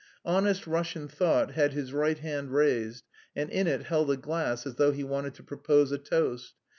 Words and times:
"Honest 0.25 0.65
Russian 0.65 1.07
thought" 1.07 1.51
had 1.51 1.73
his 1.73 1.93
right 1.93 2.17
hand 2.17 2.51
raised 2.55 3.03
and 3.35 3.51
in 3.51 3.67
it 3.67 3.83
held 3.83 4.09
a 4.09 4.17
glass 4.17 4.65
as 4.65 4.73
though 4.73 4.91
he 4.91 5.03
wanted 5.03 5.35
to 5.35 5.43
propose 5.43 5.91
a 5.91 5.99
toast. 5.99 6.55